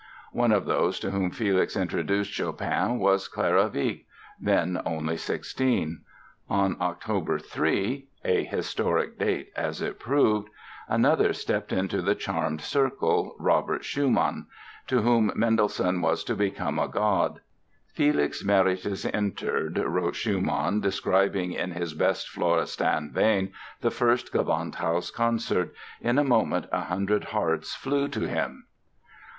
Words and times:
One 0.31 0.51
of 0.51 0.65
those 0.65 0.99
to 1.01 1.11
whom 1.11 1.29
Felix 1.29 1.77
introduced 1.77 2.31
Chopin 2.33 2.97
was 2.97 3.27
Clara 3.27 3.67
Wieck, 3.71 4.07
then 4.39 4.81
only 4.83 5.15
sixteen. 5.15 6.01
On 6.49 6.75
October 6.81 7.37
3—a 7.37 8.43
historic 8.45 9.19
date, 9.19 9.51
as 9.55 9.79
it 9.79 9.99
proved—another 9.99 11.33
stepped 11.33 11.71
into 11.71 12.01
the 12.01 12.15
charmed 12.15 12.61
circle, 12.61 13.35
Robert 13.37 13.85
Schumann, 13.85 14.47
to 14.87 15.01
whom 15.03 15.31
Mendelssohn 15.35 16.01
was 16.01 16.23
to 16.23 16.33
become 16.35 16.79
a 16.79 16.87
god. 16.87 17.39
"Felix 17.93 18.43
Meritis 18.43 19.05
entered", 19.05 19.77
wrote 19.77 20.15
Schumann 20.15 20.79
describing 20.81 21.51
in 21.53 21.73
his 21.73 21.93
best 21.93 22.27
Florestan 22.27 23.11
vein 23.11 23.53
the 23.81 23.91
first 23.91 24.33
Gewandhaus 24.33 25.11
concert. 25.13 25.71
"In 26.01 26.17
a 26.17 26.23
moment 26.23 26.65
a 26.71 26.85
hundred 26.85 27.25
hearts 27.25 27.75
flew 27.75 28.07
to 28.07 28.21
him!" 28.27 28.65